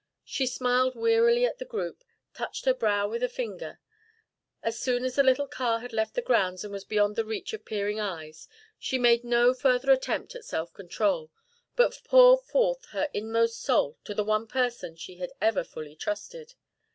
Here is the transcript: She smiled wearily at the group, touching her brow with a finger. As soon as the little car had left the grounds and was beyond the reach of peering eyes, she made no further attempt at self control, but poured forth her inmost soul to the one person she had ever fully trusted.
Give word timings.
She 0.25 0.47
smiled 0.47 0.95
wearily 0.95 1.45
at 1.45 1.59
the 1.59 1.63
group, 1.63 2.03
touching 2.33 2.65
her 2.65 2.73
brow 2.73 3.07
with 3.07 3.21
a 3.21 3.29
finger. 3.29 3.79
As 4.63 4.79
soon 4.79 5.05
as 5.05 5.13
the 5.15 5.21
little 5.21 5.45
car 5.45 5.77
had 5.77 5.93
left 5.93 6.15
the 6.15 6.23
grounds 6.23 6.63
and 6.63 6.73
was 6.73 6.83
beyond 6.83 7.15
the 7.15 7.23
reach 7.23 7.53
of 7.53 7.65
peering 7.65 7.99
eyes, 7.99 8.47
she 8.79 8.97
made 8.97 9.23
no 9.23 9.53
further 9.53 9.91
attempt 9.91 10.33
at 10.33 10.43
self 10.43 10.73
control, 10.73 11.29
but 11.75 12.01
poured 12.03 12.41
forth 12.47 12.85
her 12.85 13.09
inmost 13.13 13.61
soul 13.61 13.95
to 14.05 14.15
the 14.15 14.23
one 14.23 14.47
person 14.47 14.95
she 14.95 15.17
had 15.17 15.33
ever 15.39 15.63
fully 15.63 15.95
trusted. 15.95 16.55